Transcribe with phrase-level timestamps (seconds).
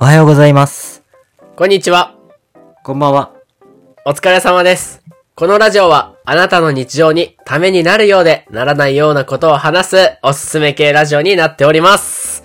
[0.00, 1.02] おはようございます。
[1.56, 2.14] こんにちは。
[2.82, 3.32] こんばんは。
[4.04, 5.02] お疲れ様です。
[5.34, 12.44] このラジオは、あなたの日常にためになるようで、ならないようなことを話す、おすすめ系ラジオになっております。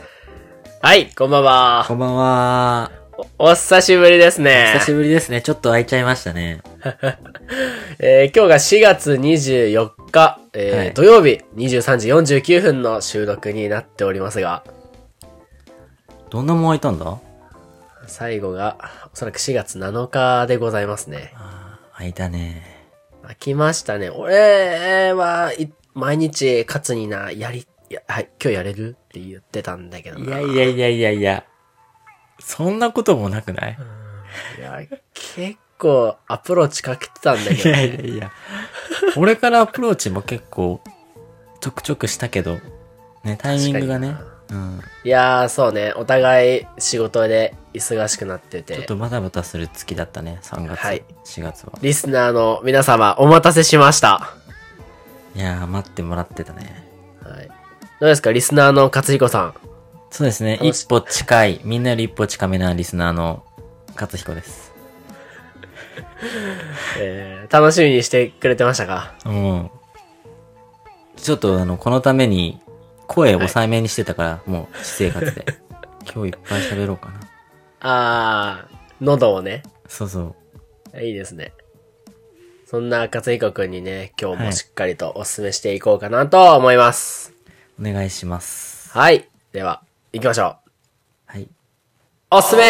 [0.82, 1.86] はい、こんばんは。
[1.88, 2.92] こんばんは。
[3.40, 4.74] お久しぶりですね。
[4.80, 5.42] 久しぶりですね。
[5.42, 6.62] ちょっと空いちゃいましたね。
[8.00, 14.64] えー今日が4月24日、えーはい土曜日23時49分の収録になっておりますが、
[16.30, 17.18] どんなもん空いたんだ？
[18.08, 18.78] 最後が、
[19.14, 21.34] おそらく4月7日でございますね。
[21.36, 22.64] あー空いたね。
[23.24, 24.10] 飽きましたね。
[24.10, 30.40] 俺は、い毎日、勝つにな、やり、やはい、今日やれるって言ってたんだけどな。
[30.40, 31.44] いやいやいやいやいや。
[32.40, 33.78] そんなこともなくない？
[34.60, 34.82] いや、
[35.14, 38.32] 結構、アプローチかけてたんだけいど、やいやいや。
[39.16, 40.82] 俺からアプローチも結構、
[41.62, 42.58] ちょくちょくしたけど、
[43.24, 44.16] ね、タイミングがね。
[44.50, 44.80] うん。
[45.04, 50.80] いやー、そうね、お互い仕事で忙しくなって、ちょってとバタバタする月だったね、3月。
[50.80, 51.74] はい4月は。
[51.82, 54.36] リスナーの皆様、お待たせしました。
[55.36, 56.88] いやー、待ってもらってたね。
[57.24, 57.48] はい。
[58.00, 59.54] どうですか、リスナーの勝彦さん。
[60.12, 60.60] そうですね。
[60.62, 63.44] 一歩近い、みんなより一歩近めなリスナーの
[63.96, 64.74] 勝彦です。
[67.00, 69.14] えー、楽しみにしてくれてましたか？
[69.26, 69.72] うん。
[71.18, 72.62] ちょっとあの、このために、
[73.08, 75.46] 声抑えめにしてたから、もう、私生活で。
[76.14, 77.20] 今日いっぱい喋ろうかな。
[77.82, 79.64] あー、喉をね。
[79.88, 80.36] そうそ
[80.94, 81.02] う。
[81.02, 81.54] いいですね。
[82.66, 87.34] そんな勝彦くんにね、今日はいもしっかりとお勧めしていこうかなと思います。
[87.80, 88.92] お願いします。
[88.92, 89.30] はい。
[89.52, 89.84] では、
[90.14, 90.72] 行きましょう。
[91.26, 91.48] はい。
[92.32, 92.64] おすすめ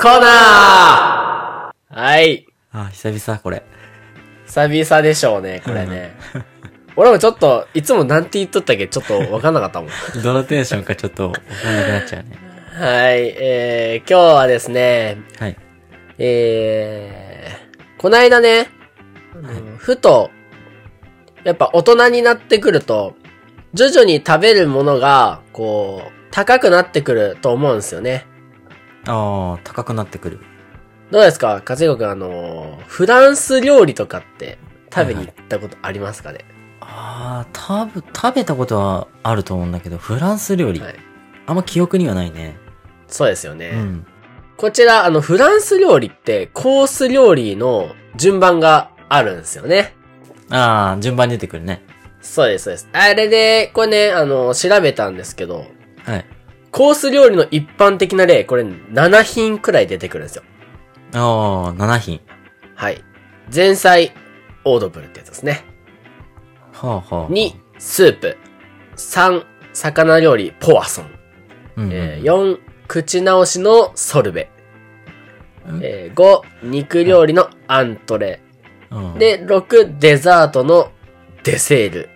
[0.00, 2.46] コーナーはい。
[2.72, 3.62] あ、久々これ。
[4.46, 6.12] 久々でしょうね、これね。
[6.96, 9.90] 俺もちょっと、いつもなんて言っとったっけちょっとわかんなかったもん。
[10.22, 12.38] どのテンションかちょっと、わかんなくなっちゃうね。
[12.74, 13.34] はい。
[13.38, 15.56] えー、今日はですね、はい。
[16.18, 18.68] えー、こないだね、
[19.34, 20.30] あのふと、
[21.44, 23.14] やっぱ大人になってくると、
[23.74, 28.26] 徐々に食べるものが、こう、高くなってくると思うんですよね。
[29.06, 30.40] ああ、高くなってくる。
[31.10, 34.58] どうですか和彦くん、あの、フランス料理とかって
[34.92, 36.44] 食べに行ったことありますかね、
[36.88, 40.80] ああ、たぶ、食べたことはあると思うんだけど、フランス料理。
[40.80, 40.96] はい、
[41.46, 42.58] あんま記憶にはないね。
[43.06, 43.70] そうですよね。
[43.74, 44.06] うん。
[44.56, 49.94] こちら、あの、フランス料理ってコース料理の順番があるんですよね。
[50.50, 51.82] ああ、順番に出てくるね。
[52.20, 52.88] そうです、そうです。
[52.92, 55.66] あれで、これね、あの、調べたんですけど、
[56.04, 56.26] はい。
[56.70, 60.42] コース料理の一般的な例、これ7品くらい出てくるんですよ。
[61.14, 62.20] ああ、7品。
[62.74, 63.04] はい。
[63.54, 64.12] 前菜、
[64.64, 65.64] オードブルってやつですね。
[66.72, 67.28] はあはあ。
[67.28, 68.36] 2、スープ。
[68.96, 71.06] 3、魚料理、ポワソン。
[71.76, 71.92] うん、うん。
[71.92, 74.50] えー4、口直しのソルベ。
[75.68, 78.40] うんえー5、肉料理のアントレ。
[78.90, 80.90] うん、で、6、デザートの
[81.44, 82.08] デセール。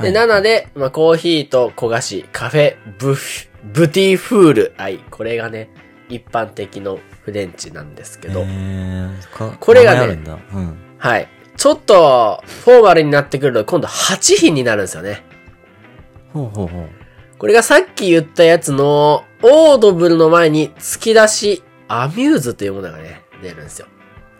[0.00, 4.74] で、はい7で、まあ、コーヒーと焦がし、カフェ、ブフ、ブティフール。
[4.76, 4.98] はい。
[5.10, 5.70] これがね、
[6.08, 8.40] 一般的のフレンチなんですけど。
[8.40, 10.18] えーかこれがね。
[10.54, 10.76] うん。
[10.98, 11.28] はい。
[11.58, 15.24] ちょっと、フォーマルになってくると、今度8品になるんですよね。
[16.32, 16.88] ほうほうほう。
[17.36, 23.86] これがさっき言ったやつの、オードブルの前に、突き出し、アミューズというものがね、出るんですよ。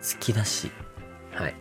[0.01, 0.71] 好きだし。
[1.33, 1.55] はい。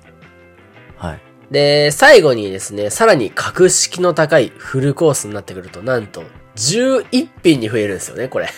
[0.97, 1.21] はい。
[1.51, 6.23] で、最後にですね、さらに格式の高いフルコースになってくると、なんと、
[6.55, 8.49] 11品に増えるんですよね、これ。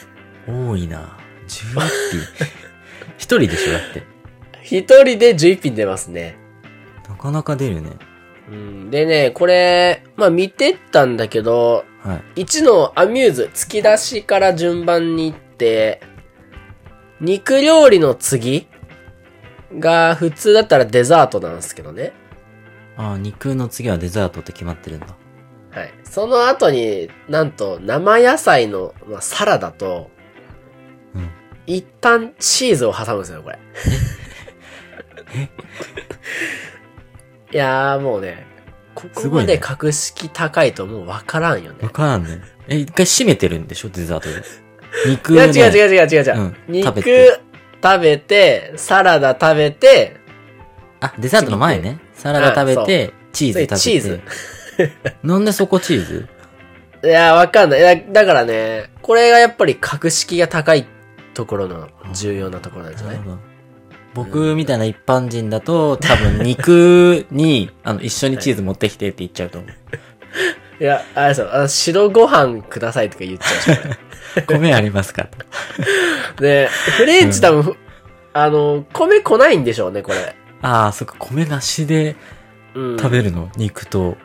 [0.47, 1.17] 多いな。
[1.49, 2.21] 11品。
[3.17, 4.03] 一人でしょだって。
[4.63, 6.40] 一人で11品出ますね。
[7.21, 7.99] なかなか出るね。
[8.49, 12.41] うん、でね、これ、まあ見てったんだけど、はい。
[12.45, 16.01] 1のアミューズ、突き出しから順番に行って、
[17.21, 18.67] 肉料理の次
[19.79, 22.15] が普通だったらデザートなんですけどね。
[22.97, 25.09] ああ、肉の次はデザートって決まってるんだ。
[25.73, 25.93] はい。
[26.05, 30.11] その後になんと生野菜の、まあ、サラダと、
[31.15, 31.29] うん。
[31.67, 33.59] 一旦チーズを挟むんですよ、これ。
[37.53, 38.47] いやーもうね、
[38.95, 41.91] ここまで格式高いともうわからんよねわ。
[41.91, 42.41] からんね。
[42.69, 43.89] え、一回閉めてるんでしょ？
[43.89, 44.35] デザートで。
[45.09, 46.37] 肉いや、ね違う違う違う違う違う。
[46.37, 47.41] うん肉食べて
[47.83, 50.17] 食べて、サラダ食べて、
[51.01, 51.99] あ、デザートの前ね。
[52.15, 53.77] サラダ食べて、チーズ食べて。
[53.79, 54.21] チーズ。
[55.25, 56.29] なんでそこチーズ？
[57.03, 58.07] いや、わかんない。
[58.13, 60.87] だからね、これがやっぱり格式が高い
[61.33, 63.31] ところの重要なところなんですよねなる。
[63.31, 63.39] ほど。
[64.15, 69.71] 僕みたいな一般人だと、多分肉に、 あの、一緒にチーズ持ってきてって言っちゃうと思う。
[70.83, 75.29] いや、あれですよ、あの白ご飯くださいとか言っちゃう 米ありますか
[76.39, 77.77] れで、フレンチ多分、ふ
[78.33, 80.35] あの、米来ないんでしょうね、これ。
[80.63, 82.17] ああ、そっか、米なしで
[82.75, 82.97] うん。
[82.99, 84.17] 食べるの、肉と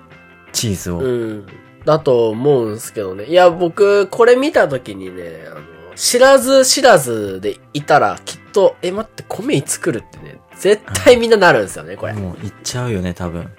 [0.52, 1.00] チーズを。
[1.00, 1.46] うん。
[1.86, 3.26] だと思うんすけどね。
[3.26, 5.62] いや、僕、これ見たときにね、あの、
[5.96, 12.14] 知らず知らずでいたら、きっと、え、待って、米いつ来るってね、絶対みんななるんですよね、これ。
[12.14, 13.42] もういっちゃうよね、多分。
[13.42, 13.50] うん。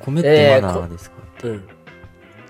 [0.00, 1.68] 米ってまだですか、うん。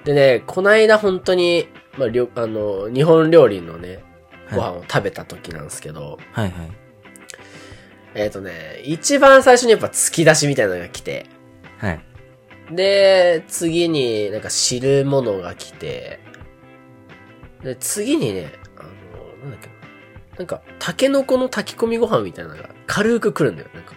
[0.05, 1.69] でね、こないだ本当に、
[1.99, 4.03] まあ、りょ、あの、日本料理のね、
[4.51, 6.71] ご飯はい、を食べた時なんですけど、はいはい。
[8.15, 11.27] えっ、とね、一番最初にやっぱ突き出しみたいなのが来て、
[11.77, 12.01] はい。
[12.71, 16.21] で、次になんか汁物が来て、
[17.63, 18.89] で、次にね、あの、
[19.43, 19.74] なんだっけ
[20.35, 20.39] な。
[20.39, 23.69] なんか、タケノコの炊き込みご飯みたいなのが軽く来るんだよ。
[23.75, 23.95] なんか、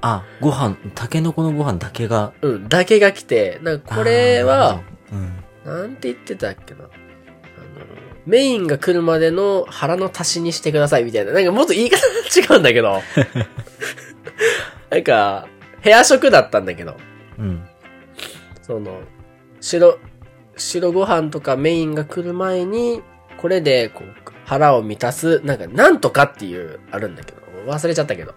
[0.00, 2.32] あ、ご飯、タケノコのご飯だけが。
[2.42, 4.80] うん、だけが来て、なんかこれは、
[5.12, 5.44] うん。
[5.64, 6.84] なんて言ってたっけな。
[6.84, 6.90] あの、
[8.26, 11.32] メインが来るまでの腹の足しにしてくださいみたいな。
[11.32, 13.02] なんかもっと言い方が違うんだけど。
[14.90, 15.48] なんか、
[15.82, 16.96] 部屋食だったんだけど。
[17.38, 17.66] うん。
[18.62, 19.00] その、
[19.60, 19.98] 白、
[20.56, 23.02] 白ご飯とかメインが来る前に、
[23.38, 27.38] これで、こう、腹を満たす、なんか、なんとかっていう、あるんだけど、
[27.70, 28.34] 忘れちゃったけど。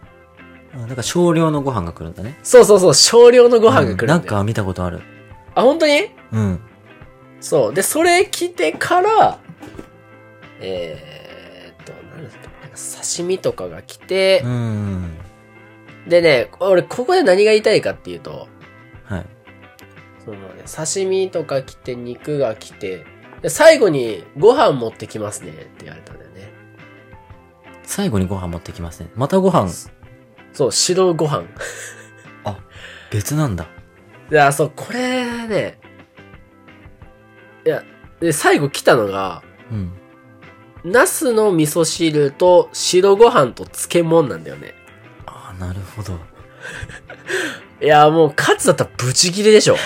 [0.74, 2.38] あなんか少量のご飯が来るんだね。
[2.44, 4.04] そうそうそう、少量のご飯が来るんだよ。
[4.04, 5.00] うんなんか見たことある。
[5.56, 6.10] あ、本当に？
[6.34, 6.60] うん。
[7.40, 7.74] そう。
[7.74, 9.40] で、それ来てから、
[10.60, 15.18] えーっと、何ですか、なんか刺身とかが来てう、ん。
[16.08, 18.50] でね、俺、ここで何が言いたいかっていうと、
[19.06, 19.26] はい。
[20.26, 23.06] そのね、刺身とか来て、肉が来て、
[23.42, 26.52] で最後にご飯持ってきますねって言われたんだよね。
[27.84, 29.10] 最後にご飯持ってきますね。
[29.16, 29.70] またご飯、
[30.54, 31.46] そう、白ご飯。
[33.12, 33.68] 別なんだ。
[34.32, 35.78] いや、そう、これね、
[37.66, 37.84] いや、
[38.20, 39.92] で、最後来たのが、うん。
[40.84, 44.74] ナスの味噌汁と白ご飯と漬物なんだよね。
[45.28, 46.18] ああ、なるほど。
[47.82, 49.76] いや、もう、カツだったらブチギレでしょ。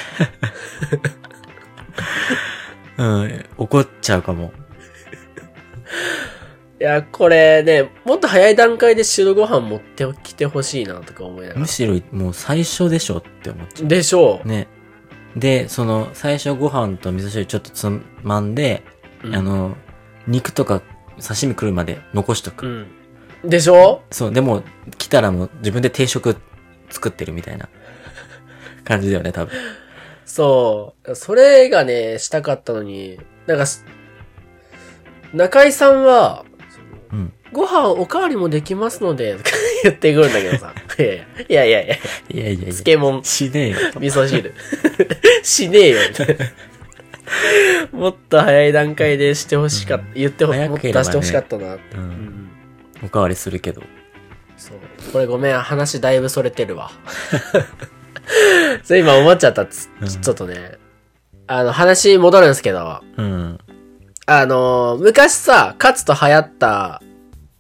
[2.98, 3.46] うん。
[3.58, 4.52] 怒っちゃうかも。
[6.80, 11.60] いや、これね、もっと早い段階で白ご飯持ってきてほしいなとか思いながら。
[11.62, 14.48] むしろ、もう最初でしょって思っちゃでしょう。
[14.48, 14.68] ね。
[15.36, 17.88] で、その、最初ご飯と味噌汁ちょっとつ
[18.24, 18.84] まんで、
[19.24, 19.34] う。
[19.34, 19.76] あの、
[20.28, 20.82] 肉とか
[21.22, 22.66] 刺身来るまで残しとく。
[22.66, 22.88] うん。
[23.50, 24.64] でしょそう、でも、
[24.98, 26.36] 来たらもう自分で定食
[26.90, 27.70] 作ってるみたいな
[28.84, 29.56] 感じだよね、多分。
[30.26, 31.16] そう。
[31.16, 33.86] それがね、したかったのに、なんかす、
[35.34, 36.46] 中井さんは、
[37.12, 37.34] うん。
[37.52, 39.38] ご飯おかわりもできますので、
[39.84, 40.74] 言ってくるんだけどさ。
[41.48, 41.98] いやいや、いやいや
[42.30, 42.58] いや、いや。
[42.60, 43.78] 漬物、しねえよ。
[43.96, 44.54] 味噌汁。
[45.44, 46.46] しねえよ、みたいな。
[47.92, 51.96] もっと早い段階でしてほしかった、言ってほ、もっと出してほしかったなって。
[51.96, 52.00] う。
[52.00, 52.50] うんん。
[53.04, 53.84] おかわりするけど。
[54.58, 55.12] そう。
[55.12, 56.92] これごめん、話だいぶそれてるわ。
[58.84, 60.78] それ今思っちゃったっつうんちょっとね。
[61.48, 63.60] あの、話戻るんですけど、うん。
[64.26, 67.02] あのー昔さ、かつと流行った、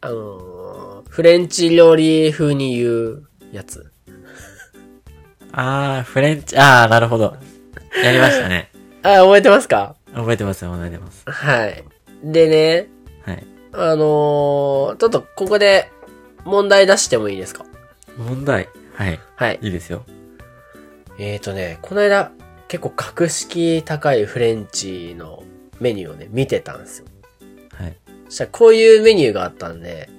[0.02, 3.90] あのーフレンチ料理風に言うやつ。
[5.52, 7.38] あー、フレンチ、あー、なるほど。
[8.04, 8.72] やりましたね。
[9.04, 9.96] あ、覚えてますか？
[10.14, 11.24] 覚えてますよ、覚えてます。
[11.28, 11.84] はい。
[12.24, 12.88] でね、
[13.25, 13.46] はい。
[13.74, 15.89] あのーちょっとここで
[16.44, 17.66] 問題出してもいいですか？
[18.18, 18.68] 問題。
[18.96, 19.20] はい。
[19.36, 19.60] はい。
[19.62, 20.04] いいですよ。
[21.17, 22.31] えーとね、この間、
[22.67, 25.43] 結構格式高いフレンチの
[25.79, 27.05] メニューをね、見てたんですよ。
[27.74, 27.98] はい。
[28.25, 30.10] そしたらこういうメニューがあったんで、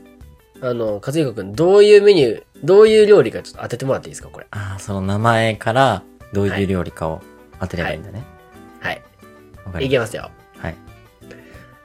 [0.60, 4.46] あの、和彦くん、どういうメニュー、どういう料理かちょっと当ててもらっていいですかこれ。
[4.50, 7.20] あー、その名前から、どういう料理かを
[7.60, 8.24] 当てればいいんだね。
[8.80, 9.02] はい。
[9.64, 10.30] わかりいきますよ。
[10.58, 10.74] はい。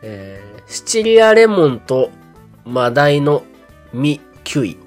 [0.04, 2.10] えー、シチリアレモンと
[2.66, 3.44] マダイの
[3.94, 4.78] 実キウイ。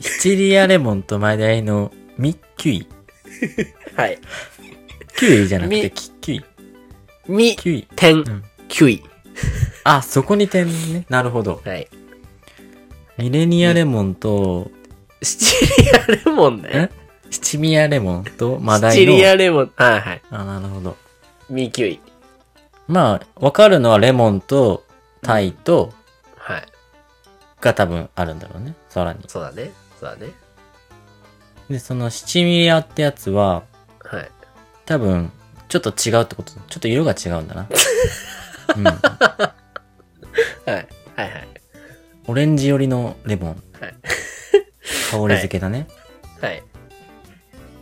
[0.00, 2.88] シ チリアレモンとマダイのミキュイ。
[3.96, 4.18] はい。
[5.16, 6.44] キュイじゃなくてみキキュイ。
[7.28, 7.88] 実、キュイ。
[7.96, 9.02] 点ん、キウイ。
[9.84, 11.06] あ、そこに点ね。
[11.08, 11.60] なるほど。
[11.64, 11.88] はい。
[13.18, 14.70] ミレニアレモンと、
[15.22, 16.90] シチリアレモンねえ？
[17.30, 19.12] 七味アレモンとマダシチイの。
[19.12, 19.72] リアレモン。
[19.74, 20.22] はいはい。
[20.30, 20.96] あ、なるほど。
[21.50, 22.00] 実キウイ。
[22.86, 24.84] まあ、わかるのはレモンと
[25.22, 25.92] タイと
[26.36, 26.66] はい。
[27.60, 28.74] が多分あるんだろうね。
[28.88, 29.20] さらに。
[29.26, 29.72] そうだね。
[29.98, 30.32] そうだね。
[31.70, 33.64] で、その七味アってやつは、
[34.00, 34.30] はい。
[34.84, 35.32] 多分、
[35.68, 37.68] ちょっと違うってこと、ちょっと色が違うんだな。
[38.76, 38.84] うん。
[38.84, 38.92] は
[40.66, 40.66] い。
[40.66, 40.86] はい
[41.16, 41.48] はい。
[42.28, 43.62] オレンジ寄りのレモン。
[43.80, 43.94] はい
[45.10, 45.86] 香り付けだね。
[46.40, 46.62] はい。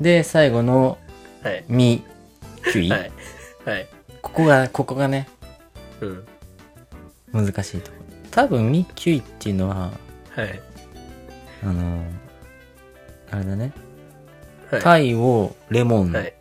[0.00, 0.98] で、最後の、
[1.42, 1.64] はい。
[1.68, 2.02] み、
[2.72, 3.12] キュイ、はい。
[3.64, 3.88] はい。
[4.22, 5.28] ここが、ここがね、
[6.00, 6.26] うん。
[7.32, 8.04] 難しいところ。
[8.30, 9.90] 多分、み、キュイっていうのは、
[10.30, 10.60] はい。
[11.64, 12.04] あのー
[13.30, 13.72] あれだね。
[14.70, 14.82] はい。
[14.82, 16.34] タイをレモン、はい。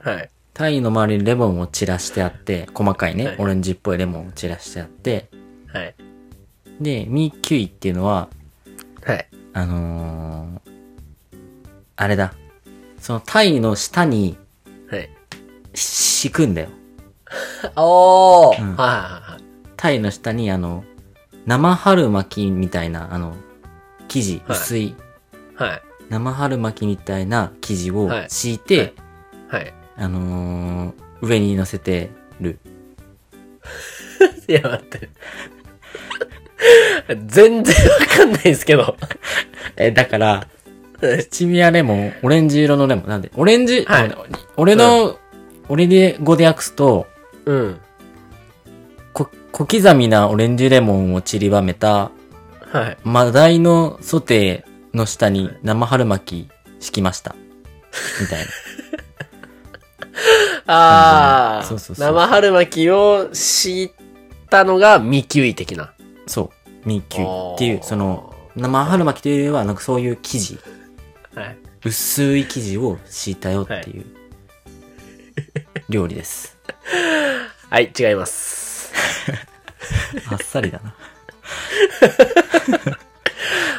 [0.00, 0.30] はい。
[0.54, 5.28] タイの周りにレモンを散らしてあって、細かいね、はいオレンジっぽいレモンを散らしてあって、
[5.72, 5.94] はい。
[6.80, 8.28] で、ミキュイっていうのは、
[9.04, 9.26] はい。
[9.52, 10.70] あのー
[11.96, 12.34] あれだ。
[13.00, 14.36] そのタイの下に
[14.90, 15.10] はい。
[15.74, 15.80] し
[16.28, 16.68] 敷くんだよ。
[17.76, 18.94] おー、うんはいは
[19.28, 19.42] いはい。
[19.76, 20.84] タイの下にあの、
[21.46, 23.34] 生春巻きみたいな、あの、
[24.08, 24.96] 生地、はい薄い
[25.54, 25.82] はい。
[26.08, 28.94] 生春巻きみたいな生地をはい敷いて、
[29.48, 29.74] はい。
[29.96, 32.10] あのー上に乗せて
[32.40, 32.58] る。
[34.48, 35.08] いや、待って。
[37.26, 38.96] 全然わかんないですけど。
[39.76, 40.46] え、だから、
[41.00, 43.08] 七味やレモン、オレンジ色のレモン。
[43.08, 44.14] なんで、オレンジ、はい
[44.56, 45.18] 俺の、
[45.68, 47.06] 俺で語で訳すと、
[47.44, 47.80] うん。
[49.12, 52.10] こ小刻みなオレンジレモンを散りばめた、
[52.72, 52.98] はい。
[53.04, 57.34] マダイのソテーの下に生春巻き敷きました。
[58.20, 58.46] みたいな。
[60.66, 63.90] あー、そうそうそう生春巻きを敷い
[64.50, 65.92] たのがミキュイ的な。
[66.26, 66.52] そ
[66.84, 66.88] う。
[66.88, 70.58] ミキュイっていう、その、生春巻きというよりは、なんかそういう生地、
[71.34, 71.56] はい。
[71.84, 74.06] 薄い生地を敷いたよっていう、
[75.88, 76.58] 料理です。
[77.70, 78.92] はい、違います。
[80.30, 80.94] あっさりだな。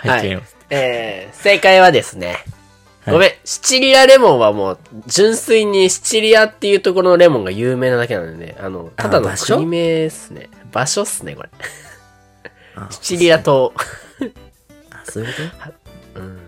[0.04, 0.42] は はい。
[0.70, 2.44] えー、正解はですね、
[3.06, 10.50] はいごめん、シチリアレモンはもう、純粋にシチリアっていうところのレモンが有名なだけなのでね、あの、ただの国名っすね。
[10.72, 11.50] 場所っすね、これ。
[12.76, 13.74] あ シチリア島。
[14.92, 15.42] あ、そういうこ
[16.14, 16.20] と？
[16.20, 16.40] うん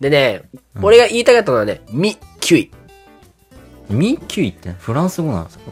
[0.00, 0.42] でね、
[0.82, 5.64] 俺が言いたかったのはね、 mi-cuit。mi-cuit ってフランス語なんですか？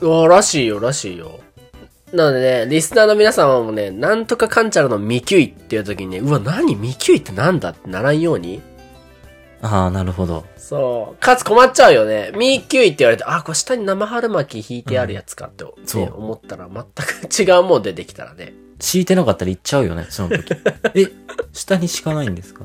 [0.00, 1.38] うわ、らしいよ、らしいよ。
[2.12, 8.60] なのでね、リスナーの皆様もね、なんとかかんちゃらの mi-cuit っていう時にね、うわ、何 mi-cuit ってなんだってならんように。
[9.62, 10.44] ああ、なるほど。
[10.56, 11.20] そう。
[11.20, 12.32] かつ困っちゃうよね。
[12.36, 15.68] mi-cuit って言われて、あ、これ下に生春巻き引いてあるやつかって、う
[16.16, 18.54] 思ったら全く違うもん出てきたらね。
[18.80, 20.54] 敷いてなかったら行っちゃうよね、その時。
[20.94, 21.06] え、
[21.52, 22.64] 下に敷かないんですか？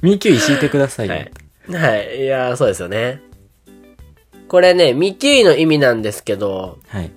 [0.00, 1.14] ミキュイ敷いてくださいよ。
[1.14, 1.32] はい。
[1.68, 2.22] はい。
[2.22, 3.20] いやー、そうですよね。
[4.48, 7.10] これね、ミキュイの意味なんですけど、はい。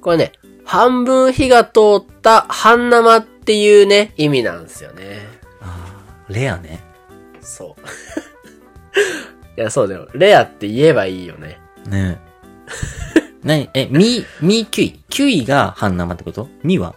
[0.00, 0.32] これね、
[0.64, 5.26] 半分火が通った半生っていうね、意味なんですよね。
[5.60, 6.80] ああ、レアね。
[7.40, 7.80] そう。
[9.60, 10.08] いや、そうだよ。
[10.14, 11.60] レアって言えばいいよね。
[11.86, 12.30] ねえ。
[13.46, 15.00] なに、え、ミ、ミキュイ？
[15.08, 16.48] キュイが半生ってこと？
[16.62, 16.94] ミは？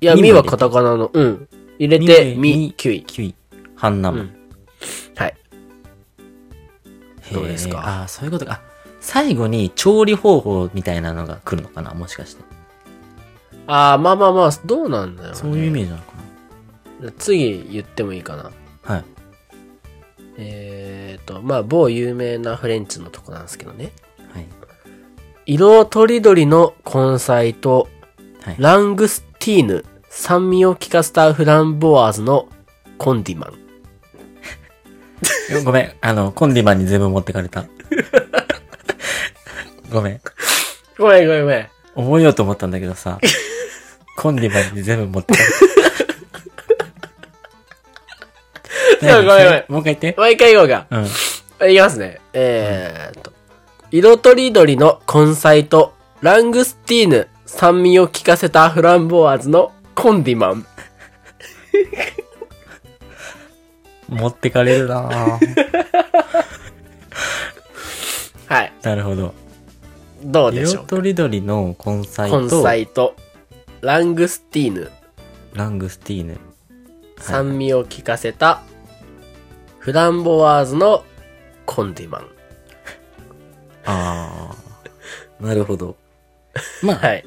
[0.00, 1.48] いや、ミも入れてミはカタカナの、うん。
[1.78, 3.04] 入れて、ミミ、キュイ。
[3.04, 3.34] キュイ。
[3.76, 4.20] 半生。
[4.20, 4.34] うん
[5.16, 5.34] はい。
[7.32, 7.78] どうですか？
[8.00, 8.52] ああ、そういうことか。
[8.54, 8.60] あ
[9.02, 12.42] 最後に調理方法みたいなのが来るのかなもしかして。
[13.66, 15.34] あー、まあまあまあ、どうなんだよ、ね。
[15.34, 16.12] そういうイメージなのか
[17.18, 18.44] 次言ってもいいかな。
[18.44, 18.50] な
[18.84, 19.04] はい。
[20.38, 23.92] えーと、まあ、某有名なフレンチのとこなんですけどね。
[24.32, 24.46] はい。
[25.46, 27.88] 色とりどりの根菜と、
[28.40, 28.56] はい。
[28.58, 32.48] ラングスティーヌ、酸味を効かせたフランボワーズの
[32.98, 33.54] コンディマン。
[35.64, 35.92] ごめん。
[36.00, 37.64] あの、コンディマンに全部持ってかれた。
[39.92, 40.20] ごめん。
[40.98, 41.68] ごめんごめんごめん。
[41.94, 43.18] 覚えようと思ったんだけどさ。
[44.16, 45.48] コンディマンに全部持ってかれ
[49.00, 49.12] た。
[49.22, 50.14] ごめんごめんもう一回言って。
[50.18, 50.86] もう一回行こうか。
[50.90, 51.70] うん。
[51.70, 52.20] いきますね。
[52.32, 53.32] えーと。
[53.90, 60.66] 色とりどりの根菜と、ラングスティーヌ、酸味を効かせたフランボワーズのコンディマン。
[64.08, 65.38] 持ってかれるなぁ
[68.46, 68.72] はい。
[68.82, 69.34] なるほど。
[70.24, 73.16] どうでしょう色とりどりの根菜根と、菜と、
[73.80, 74.90] ラングスティーヌ、
[75.54, 76.38] ラングスティーヌ。
[77.18, 78.62] 酸味を効かせた、
[79.78, 81.04] フランボワーズの
[81.66, 82.22] コンディマン。
[83.84, 84.56] ああ。
[85.44, 85.96] なるほど。
[86.82, 87.24] まあ、はい。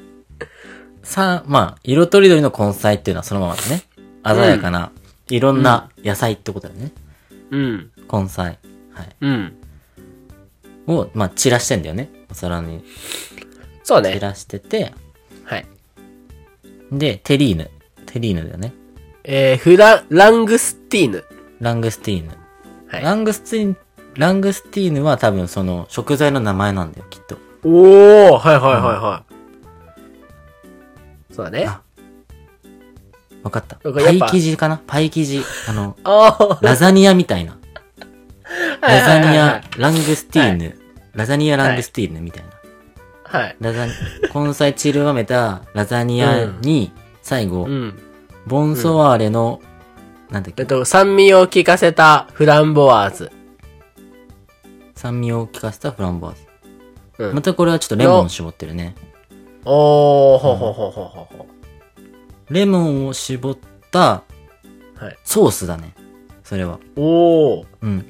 [1.02, 3.82] さ、まあ、色とりどりの根菜っていうのはそのままだね。
[4.24, 4.90] 鮮やかな、
[5.28, 6.92] いろんな野菜ってことだよね。
[7.50, 7.90] うん。
[8.10, 8.58] 根菜。
[8.92, 9.16] はい。
[9.20, 9.56] うん。
[10.86, 12.10] を、まあ、散らしてんだよね。
[12.30, 12.84] お皿に
[13.82, 14.12] そうね。
[14.14, 14.92] 散らしてて、
[15.44, 15.66] はい。
[16.90, 17.70] で、テリーヌ。
[18.06, 18.72] テリーヌだよね。
[19.24, 21.24] えー、フラ、ラングスティーヌ。
[21.60, 22.30] ラングスティーヌ。
[22.88, 23.02] はい。
[23.02, 23.76] ラングスティーヌ、
[24.14, 27.38] ラングスティーヌは多分その食材の名前なんだよ、きっと。
[27.64, 29.24] おー、はいはいはいは
[31.30, 31.34] い。
[31.34, 31.66] そうだね。
[31.66, 31.82] あ
[33.42, 33.76] わかった。
[33.76, 34.80] これやっぱパイ生地かな？
[34.86, 35.42] パイ生地。
[35.68, 37.58] あの、 あラザニアみたいな。
[38.80, 40.78] ラザニア、ラングスティーヌ、
[41.16, 42.50] ラザニアラングスティーヌみたいな。
[43.24, 43.56] はい。
[43.60, 43.92] ラザニ、
[44.34, 46.92] 根菜散りばめたラザニアに、
[47.22, 47.98] 最後、うん。
[48.46, 49.60] ボンソワーレの、
[50.30, 53.32] なんだっけ、えっと、酸味を効かせたフランボワーズ。
[54.94, 56.42] 酸味を効かせたフランボワーズ。
[57.18, 58.94] うんまたこれはちょっとレモン絞ってるね。
[59.64, 61.46] おー、ほほほほほほ。
[62.50, 63.58] レモンを絞っ
[63.90, 64.22] た
[64.98, 65.16] はい。
[65.24, 65.94] ソースだね。
[66.44, 66.78] それは。
[66.94, 67.66] おー。
[67.82, 68.06] うん。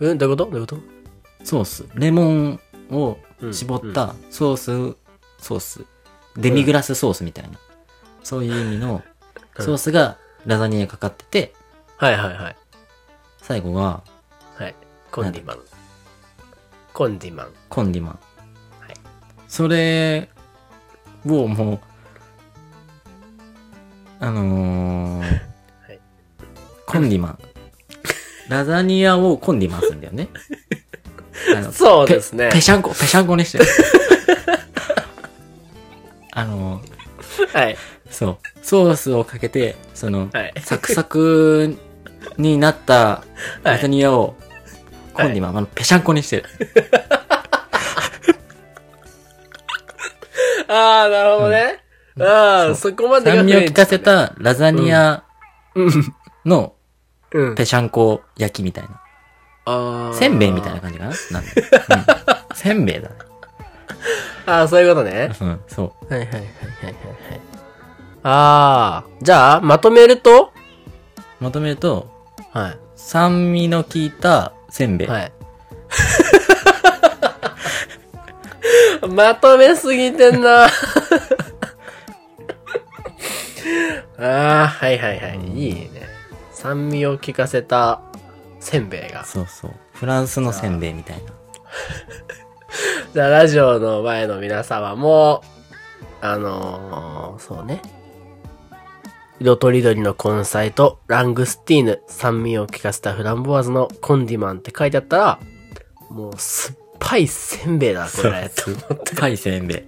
[0.00, 0.50] うん、どういうこと？
[0.50, 0.78] どういうこと？
[1.52, 1.84] ソース。
[1.96, 3.18] レモンを
[3.52, 4.96] 絞ったソース、
[5.38, 5.84] ソース。
[6.34, 7.58] デミグラスソースみたいな。
[8.22, 9.02] そういう意味の
[9.58, 10.16] ソースが
[10.46, 11.54] ラザニアにかかってて、
[11.98, 12.56] はいはいはい。
[13.42, 14.02] 最後は
[14.56, 14.74] はい。
[15.10, 15.58] コンディマン。
[16.94, 17.48] コンディマン。
[17.68, 18.18] コンディマン。
[18.80, 18.94] はい
[19.46, 20.30] それ
[21.26, 21.80] をもう、
[24.20, 25.20] あのー
[25.86, 26.00] はい
[26.86, 27.38] コンディマン。
[28.48, 30.30] ラザニアをコンディマンするんだよね。
[31.72, 32.54] そうですねペ。
[32.56, 33.64] ペシャンコ、ペシャンコにしてる。
[36.34, 36.92] あのー
[37.58, 37.76] はい。
[38.10, 38.38] そう。
[38.62, 41.76] ソースをかけて、その、はいサクサク
[42.38, 43.24] になったは
[43.62, 44.34] いラザニアを、
[45.14, 46.44] コンディマン、あの、ペシャンコにしてる。
[50.68, 51.80] あー、なるほどね。
[52.18, 55.24] あー、そこまでが酸味を効かせフたラザニア。
[56.44, 56.74] の
[57.32, 57.48] うん。
[57.48, 57.54] うん。
[57.54, 59.01] ペシャンコ焼きみたいな。
[60.14, 60.80] せんべいみたいな。
[60.80, 61.12] 感じかな？
[61.30, 63.14] なんで、うん、せんべいだね。
[64.46, 65.30] あー、そういうことね。
[65.40, 67.40] うん、そはいはいはいはいはいはい。
[68.24, 70.52] あー、じゃあ、まとめると？
[71.40, 71.44] う。
[71.44, 72.10] まとめると、
[72.52, 72.78] はい。
[72.96, 75.08] 酸味の効いたせんべい。
[75.08, 75.32] はい。
[79.08, 80.66] まとめすぎてんな。
[84.18, 85.38] ああ、はいはいはい。
[85.54, 86.08] いいね。
[86.52, 88.00] 酸味を効かせた
[88.62, 89.24] せんべいが。
[89.24, 89.70] そうそう。
[89.92, 91.32] フランスのせんべいみたいな。
[93.12, 95.42] じゃあ、ラジオの前の皆様も、
[96.20, 97.82] あのーそうね。
[99.40, 105.40] 色とりどりの根菜とラングスティーヌ、酸味を効かせたフランボワーズのコンディマンって書いてあったら、
[106.10, 108.48] もう酸っぱいせんべいだ、これ。
[108.54, 109.16] と思って。
[109.16, 109.82] パイせんべい。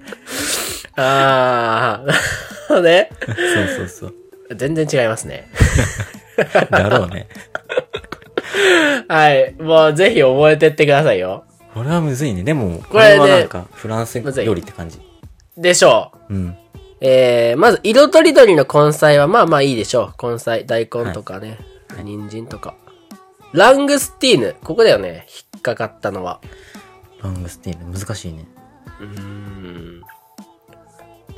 [1.01, 2.05] あ
[2.69, 3.11] あ、 ね。
[3.25, 3.37] そう
[3.77, 4.15] そうそう。
[4.57, 5.49] 全然違いますね。
[6.71, 7.29] だろうね。
[9.09, 9.55] はい。
[9.55, 11.45] もうぜひ覚えてってくださいよ。
[11.73, 12.43] これはむずいね。
[12.43, 15.01] でも、ここれはなんか、フランス料理って感じ。
[15.57, 16.35] でしょう。
[16.35, 16.57] うん。
[17.01, 20.31] えー、まず、色とりどりの根菜はまあまあいいでしょう。
[20.33, 22.75] 根菜、大根とかね、はい人参とか。
[23.53, 24.57] ラングスティーヌ。
[24.65, 25.27] ここだよね。
[25.55, 26.41] 引っかかったのは。
[27.23, 28.47] ラングスティーヌ、難しいね。
[29.01, 30.03] うーん。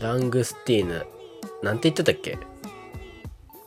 [0.00, 1.06] ラングスティーヌ。
[1.62, 2.38] なんて言ってたっけ？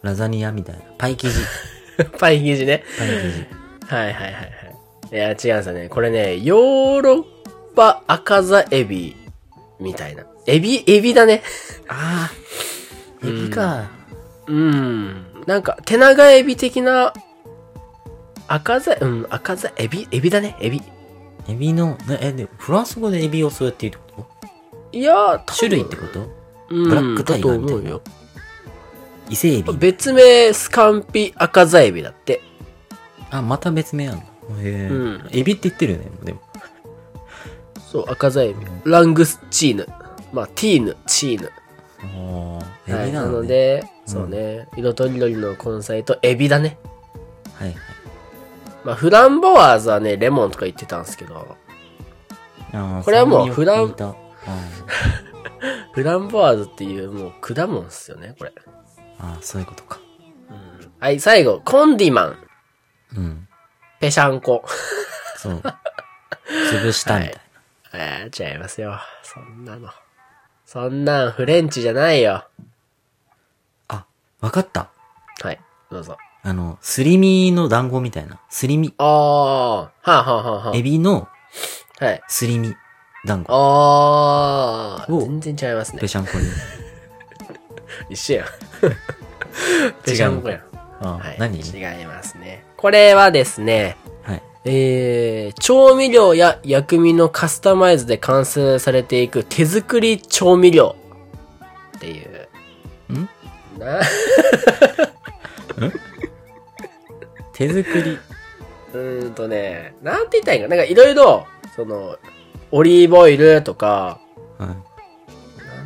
[0.02, 0.82] ラザニアみたいな。
[0.97, 1.34] パイ生地。
[2.19, 2.83] パイ生地ね。
[2.97, 3.13] パイ生
[3.88, 3.93] 地。
[3.93, 4.49] はいはいはいはい。
[5.12, 5.89] いや、違うんですよね。
[5.89, 7.23] これね、ヨーロッ
[7.75, 9.15] パ赤座エビ
[9.79, 10.25] みたいな。
[10.45, 11.41] エビ、エビだね。
[11.88, 12.29] あ
[13.23, 13.89] あ、エビか。
[14.47, 15.25] うん。
[15.45, 17.13] なんか、手長エビ的な、
[18.47, 20.81] 赤座、うん、赤座、エビ、エビだね、エビ。
[21.47, 24.27] エビの、なえ、で、フランス語でエビをそうやって言うってこ
[24.91, 26.27] いや種類ってこと？
[26.69, 28.01] うん、ブラックタイガーだと思うよ。
[29.29, 29.73] 伊勢エビ。
[29.77, 32.41] 別名、スカンピ赤座エビだって。
[33.31, 34.21] あ、また別名あんの？
[34.21, 34.25] へ
[34.63, 36.41] え、うんエビって言ってるよね、でも。
[37.91, 38.55] そう、赤座エビ。
[38.85, 39.87] ラングスチーヌ。
[40.33, 41.51] まあ、ティーヌ、チーヌ。
[42.01, 43.33] ああ、はい、なエビなのね。
[43.41, 46.79] ので、うんそうね、色とりどりの根菜とエビだね。
[47.53, 47.77] はいはい。
[48.83, 51.55] まあ、フランボワーズはね、レモンとか言ってたんですけど、
[53.03, 53.89] これはもうフラン
[55.93, 58.53] フランボワーズっていうもう果物っすよね、これ。
[59.19, 59.99] ーあー、そういうことか。
[60.99, 62.38] はい、最後、コンディマン。
[63.17, 63.47] うん。
[63.99, 64.63] ペシャンコ。
[65.38, 65.63] そう。
[66.71, 67.39] 潰したみたいな。
[67.93, 68.99] えー、違いますよ。
[69.23, 69.89] そんなの。
[70.65, 72.45] そんなんフレンチじゃないよ。
[73.88, 74.05] あ、
[74.41, 74.89] わかった。
[75.41, 76.17] はい、どうぞ。
[76.43, 78.39] あの、すり身の団子みたいな。
[78.49, 78.93] すり身。
[78.97, 81.27] あー、はあ、はあはあはエビの
[81.99, 82.21] あ、はい。
[82.27, 82.75] すり身
[83.25, 83.51] 団子。
[83.51, 86.08] あー、お全然違いますねペ。
[86.08, 86.45] シャンコに。
[88.10, 88.47] 一緒やん。
[90.03, 90.61] ペシャンコやん。
[91.01, 91.37] あはい。
[91.39, 91.59] 何？
[91.59, 91.61] 違
[92.01, 92.65] いますね。
[92.77, 94.43] これはですね、はい。
[94.65, 100.95] えー、調味料や薬味のカスタマイズで完成されていく手作り調味料
[101.97, 102.47] っていう。
[103.13, 103.29] ん？
[103.79, 104.01] な、
[107.53, 108.19] 手作り。
[108.93, 110.75] うーんとね、なんて言ったらいいんかな。
[110.75, 112.17] なんかいろいろ、その、
[112.71, 114.19] オリーブオイルとか、
[114.57, 114.69] はい。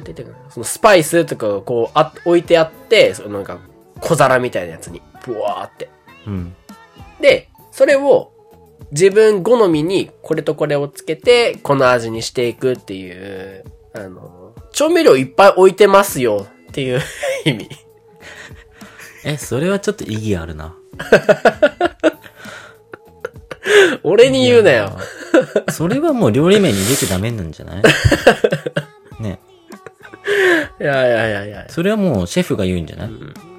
[0.03, 0.51] なんて言ったらいいんかな。
[0.51, 3.59] そのスパイスとかがこうあ置いてあって、そのなんか
[4.01, 5.89] 小皿みたいなやつに、ブワーって。
[6.27, 6.55] うん。
[7.21, 8.31] で、それを
[8.91, 13.63] 自分好みにこれとこれをつけて、この味にしていくっていう、
[13.93, 17.01] あの、調味料いっぱい置いてますよっていう
[17.45, 17.69] 意味。
[19.23, 20.75] え、それはちょっと意義あるな。
[24.03, 24.97] 俺に言うなよ。
[25.71, 27.83] それはもう料理名に入れちゃダメなんじゃない？
[29.21, 29.39] ね。
[30.79, 31.65] いやいやいやいや。
[31.69, 33.09] それはもうシェフが言うんじゃない、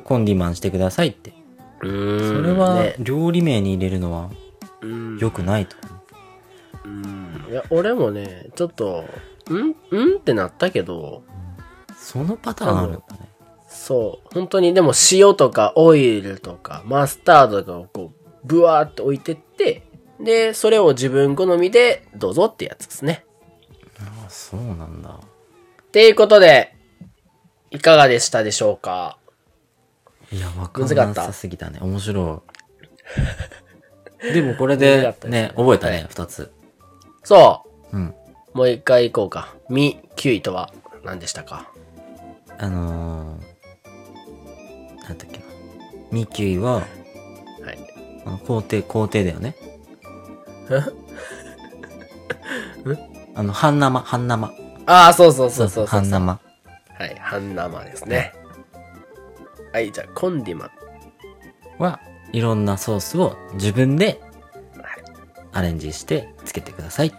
[0.05, 1.33] コンディマンしてくださいって。
[1.81, 4.31] それはね料理名に入れるのは
[4.81, 7.50] うん良くないと思う。
[7.50, 9.05] いや、俺もね、ちょっと、
[9.50, 9.68] ん？
[10.14, 10.16] ん？
[10.16, 11.22] ってなったけど、
[11.96, 13.29] そのパターンあるんだね？
[13.68, 14.29] そう。
[14.35, 19.83] 本当にでも塩とかオイルとかマスタードとかをこう、ブワーって置いてって、
[20.20, 23.24] で、それを自分好みでどうぞってやつですね。
[24.00, 25.20] あ、そうなんだ。
[25.95, 26.75] っていうことで、
[27.71, 29.17] いかがでしたでしょうか？
[30.33, 31.79] いや、わかんなさすぎたね。
[31.81, 32.43] 面白
[34.21, 34.35] い。
[34.35, 36.51] でもこれでねね、覚えたはね、二つ。
[37.23, 38.09] そうん。
[38.09, 38.15] う。
[38.59, 39.55] もう一回行こうか。
[39.69, 40.73] み、キュイとは
[41.05, 41.71] 何でしたか？
[42.59, 45.45] あのー、なんだっけな。
[46.11, 47.79] ミキュイは、はい。
[48.27, 49.55] あの皇帝、皇帝だよね。
[53.37, 54.63] あの、半生、半生。
[54.87, 56.40] ああ、そうそうそうそう半生。
[56.99, 57.16] はい。
[57.18, 58.33] 半生ですね。
[59.73, 60.70] はい、じゃあ、コンディマン。
[61.83, 62.01] は、
[62.33, 62.40] い。
[62.40, 64.20] ろんなソースを自分で
[65.53, 67.14] アレンジしてつけてください。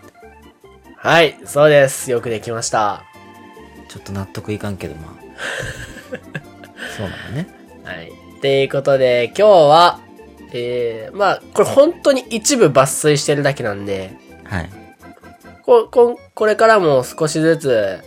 [0.98, 2.12] はい、そうです。
[2.12, 3.04] よくできました。
[3.88, 4.60] ちょっと納得い。
[4.60, 5.26] かんけど、まあ。
[6.98, 7.48] そうなのね。
[7.84, 8.10] はい。
[8.38, 8.66] ってい。
[8.66, 10.00] うことで、今日は、
[10.52, 14.85] えー、まあ、これ本当に一部抜粋してるだけなんで、はい。
[15.66, 18.00] こ、こ、これからも少しずつ、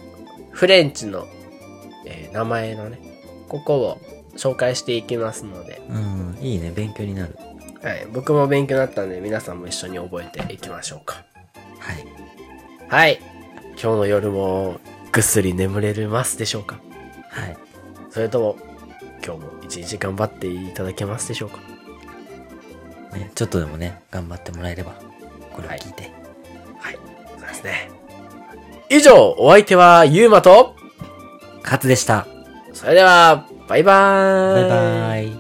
[0.53, 1.27] フレンチの、
[2.07, 3.01] えー名前のね、
[3.49, 3.99] ここを
[4.37, 6.71] 紹介していきますので、うん、いいね。
[6.71, 7.37] 勉強になる。
[7.83, 8.07] はい。
[8.12, 11.25] 僕も勉強になったんで、皆さんも一緒に覚えていきましょうか。
[11.81, 12.07] はい。
[12.88, 13.21] はい。
[13.73, 14.79] 今日の夜も、
[15.11, 16.81] ぐっすり眠れますでしょうか？
[17.31, 17.57] はい。
[18.11, 18.57] それとも、
[19.25, 21.59] 今日も一日頑張っていただけますでしょうか？
[23.16, 24.92] ね、ちょっとでもね、頑張ってもらえれば、
[25.53, 26.03] これを聞いて。
[26.03, 26.12] はい。
[27.62, 27.90] ですね。
[28.90, 30.75] 以上、お相手はゆうまと、
[31.62, 32.27] カツでした。
[32.73, 34.62] それでは、バイバーイ。
[34.62, 35.38] バイバーイ。